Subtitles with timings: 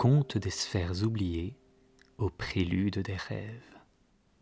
[0.00, 1.58] Conte des sphères oubliées
[2.16, 3.76] au prélude des rêves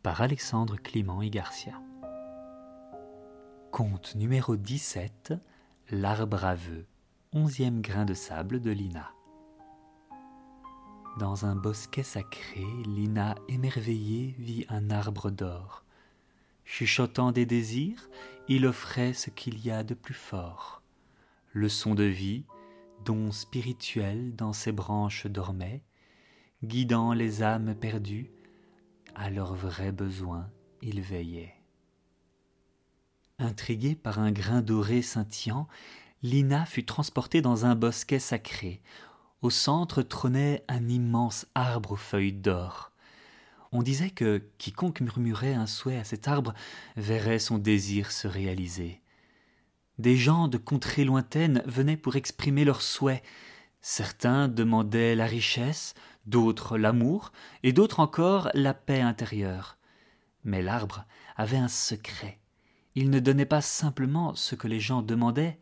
[0.05, 1.83] par Alexandre Clément et Garcia.
[3.73, 5.35] Conte numéro 17
[5.91, 6.87] L'arbre aveu,
[7.33, 9.11] onzième grain de sable de Lina.
[11.19, 15.83] Dans un bosquet sacré, Lina émerveillée vit un arbre d'or.
[16.65, 18.09] Chuchotant des désirs,
[18.47, 20.83] il offrait ce qu'il y a de plus fort.
[21.53, 22.45] Leçon de vie,
[23.05, 25.83] don spirituel dans ses branches dormait,
[26.65, 28.31] guidant les âmes perdues,
[29.15, 30.49] à leurs vrais besoins
[30.83, 31.55] il veillait.
[33.39, 35.69] Intriguée par un grain doré scintillant,
[36.23, 38.83] Lina fut transportée dans un bosquet sacré.
[39.43, 42.91] Au centre trônait un immense arbre aux feuilles d'or.
[43.71, 46.55] On disait que quiconque murmurait un souhait à cet arbre
[46.97, 49.01] verrait son désir se réaliser.
[49.99, 53.23] Des gens de contrées lointaines venaient pour exprimer leurs souhaits.
[53.81, 55.95] Certains demandaient la richesse,
[56.27, 57.33] d'autres l'amour,
[57.63, 59.77] et d'autres encore la paix intérieure.
[60.45, 61.05] Mais l'arbre
[61.37, 62.41] avait un secret.
[62.95, 65.59] Il ne donnait pas simplement ce que les gens demandaient,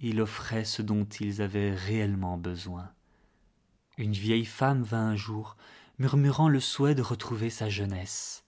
[0.00, 2.90] il offrait ce dont ils avaient réellement besoin.
[3.96, 5.56] Une vieille femme vint un jour,
[5.98, 8.44] murmurant le souhait de retrouver sa jeunesse.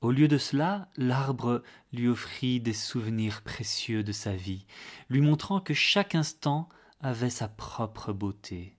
[0.00, 1.62] Au lieu de cela, l'arbre
[1.92, 4.64] lui offrit des souvenirs précieux de sa vie,
[5.10, 6.70] lui montrant que chaque instant
[7.00, 8.76] avait sa propre beauté.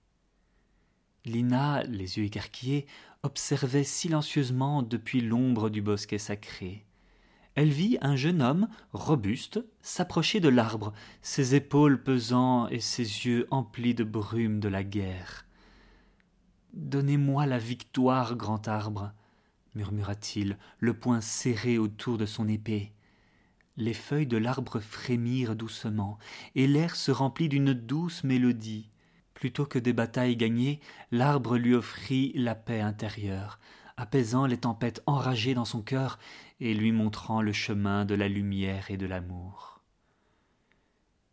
[1.25, 2.88] Lina, les yeux écarquillés,
[3.22, 6.88] observait silencieusement depuis l'ombre du bosquet sacré.
[7.53, 13.47] Elle vit un jeune homme, robuste, s'approcher de l'arbre, ses épaules pesant et ses yeux
[13.52, 15.45] emplis de brume de la guerre.
[16.73, 19.14] Donnez-moi la victoire, grand arbre
[19.75, 22.91] murmura-t-il, le poing serré autour de son épée.
[23.77, 26.17] Les feuilles de l'arbre frémirent doucement,
[26.55, 28.89] et l'air se remplit d'une douce mélodie.
[29.33, 33.59] Plutôt que des batailles gagnées, l'arbre lui offrit la paix intérieure,
[33.97, 36.20] apaisant les tempêtes enragées dans son cœur
[36.59, 39.82] et lui montrant le chemin de la lumière et de l'amour.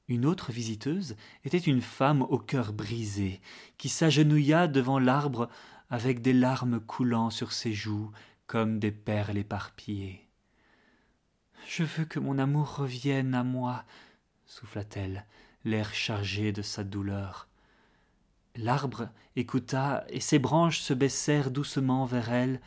[0.08, 3.42] Une autre visiteuse était une femme au cœur brisé,
[3.76, 5.50] qui s'agenouilla devant l'arbre
[5.90, 8.10] avec des larmes coulant sur ses joues
[8.48, 10.26] comme des perles éparpillées.
[11.68, 13.84] Je veux que mon amour revienne à moi,
[14.46, 15.26] souffla-t-elle,
[15.64, 17.46] l'air chargé de sa douleur.
[18.56, 22.60] L'arbre écouta, et ses branches se baissèrent doucement vers elle,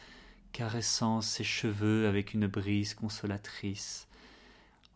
[0.51, 4.07] caressant ses cheveux avec une brise consolatrice.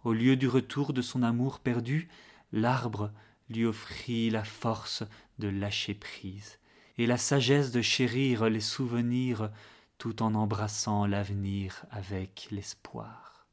[0.04, 2.10] Au lieu du retour de son amour perdu,
[2.52, 3.12] l'arbre
[3.50, 5.04] lui offrit la force
[5.40, 6.60] de lâcher prise
[7.00, 9.50] et la sagesse de chérir les souvenirs
[9.98, 13.48] tout en embrassant l'avenir avec l'espoir.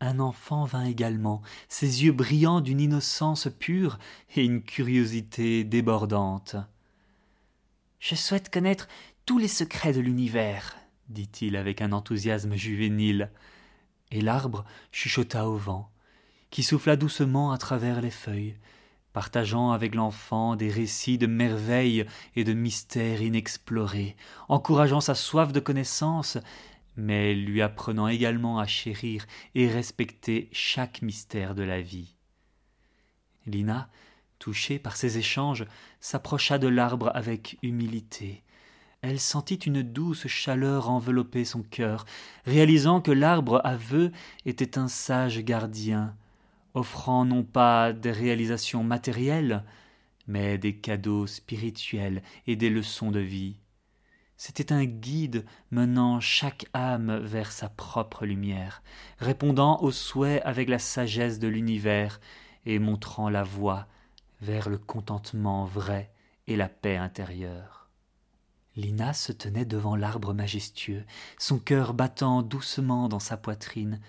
[0.00, 3.98] Un enfant vint également, ses yeux brillants d'une innocence pure
[4.36, 6.56] et une curiosité débordante.
[7.98, 8.86] Je souhaite connaître
[9.26, 10.76] tous les secrets de l'univers,
[11.08, 13.30] dit-il avec un enthousiasme juvénile.
[14.10, 15.90] Et l'arbre chuchota au vent,
[16.50, 18.56] qui souffla doucement à travers les feuilles,
[19.18, 22.06] partageant avec l'enfant des récits de merveilles
[22.36, 24.14] et de mystères inexplorés,
[24.48, 26.38] encourageant sa soif de connaissance,
[26.96, 29.26] mais lui apprenant également à chérir
[29.56, 32.14] et respecter chaque mystère de la vie.
[33.44, 33.88] Lina,
[34.38, 35.66] touchée par ces échanges,
[35.98, 38.44] s'approcha de l'arbre avec humilité.
[39.00, 42.04] Elle sentit une douce chaleur envelopper son cœur,
[42.46, 44.12] réalisant que l'arbre aveu
[44.46, 46.14] était un sage gardien,
[46.74, 49.64] offrant non pas des réalisations matérielles,
[50.26, 53.56] mais des cadeaux spirituels et des leçons de vie.
[54.36, 58.82] C'était un guide menant chaque âme vers sa propre lumière,
[59.18, 62.20] répondant aux souhaits avec la sagesse de l'univers
[62.64, 63.88] et montrant la voie
[64.40, 66.12] vers le contentement vrai
[66.46, 67.88] et la paix intérieure.
[68.76, 71.04] Lina se tenait devant l'arbre majestueux,
[71.36, 74.00] son cœur battant doucement dans sa poitrine,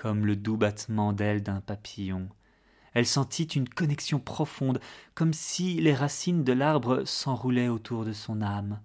[0.00, 2.30] comme le doux battement d'ailes d'un papillon.
[2.94, 4.80] Elle sentit une connexion profonde,
[5.14, 8.80] comme si les racines de l'arbre s'enroulaient autour de son âme,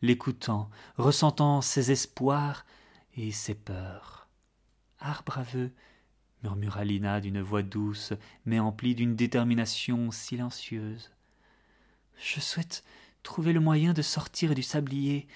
[0.00, 2.64] l'écoutant, ressentant ses espoirs
[3.16, 4.28] et ses peurs.
[5.00, 5.72] Arbre aveu,
[6.44, 8.12] murmura Lina d'une voix douce,
[8.46, 11.10] mais emplie d'une détermination silencieuse.
[12.16, 12.84] Je souhaite
[13.24, 15.26] trouver le moyen de sortir du sablier,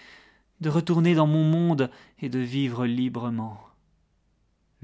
[0.61, 1.91] de retourner dans mon monde
[2.21, 3.74] et de vivre librement.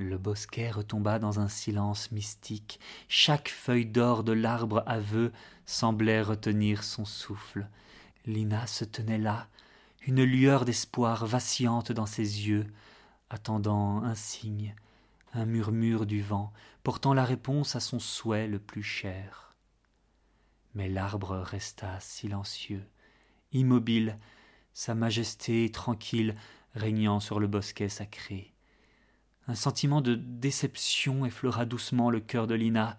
[0.01, 2.81] Le bosquet retomba dans un silence mystique.
[3.07, 5.31] Chaque feuille d'or de l'arbre aveu
[5.67, 7.69] semblait retenir son souffle.
[8.25, 9.47] Lina se tenait là,
[10.07, 12.67] une lueur d'espoir vacillante dans ses yeux,
[13.29, 14.75] attendant un signe,
[15.35, 16.51] un murmure du vent,
[16.83, 19.55] portant la réponse à son souhait le plus cher.
[20.75, 22.89] Mais l'arbre resta silencieux,
[23.53, 24.17] immobile,
[24.73, 26.37] sa majesté tranquille
[26.75, 28.55] régnant sur le bosquet sacré.
[29.51, 32.97] Un sentiment de déception effleura doucement le cœur de Lina,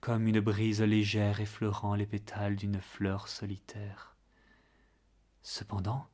[0.00, 4.16] comme une brise légère effleurant les pétales d'une fleur solitaire.
[5.42, 6.06] Cependant,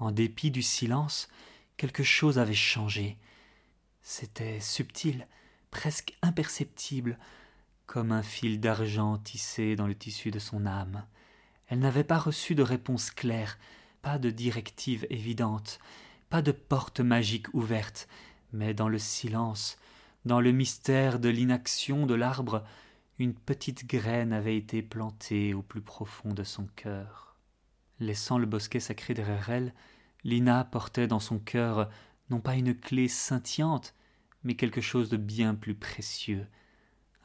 [0.00, 1.28] en dépit du silence,
[1.76, 3.16] quelque chose avait changé.
[4.02, 5.28] C'était subtil,
[5.70, 7.16] presque imperceptible,
[7.86, 11.06] comme un fil d'argent tissé dans le tissu de son âme.
[11.68, 13.60] Elle n'avait pas reçu de réponse claire,
[14.02, 15.78] pas de directive évidente,
[16.30, 18.08] pas de porte magique ouverte,
[18.54, 19.76] mais dans le silence,
[20.24, 22.64] dans le mystère de l'inaction de l'arbre,
[23.18, 27.36] une petite graine avait été plantée au plus profond de son cœur.
[27.98, 29.74] Laissant le bosquet sacré derrière elle,
[30.22, 31.90] Lina portait dans son cœur
[32.30, 33.94] non pas une clé scintillante,
[34.44, 36.46] mais quelque chose de bien plus précieux,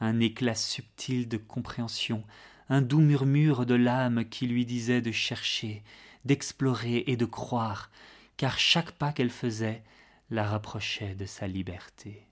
[0.00, 2.24] un éclat subtil de compréhension,
[2.68, 5.84] un doux murmure de l'âme qui lui disait de chercher,
[6.24, 7.90] d'explorer et de croire,
[8.36, 9.82] car chaque pas qu'elle faisait
[10.30, 12.29] la rapprochait de sa liberté.